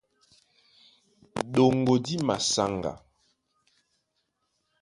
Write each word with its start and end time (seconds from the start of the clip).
Ɗoŋgo 1.53 1.95
dí 2.05 2.15
masáŋga. 2.27 2.93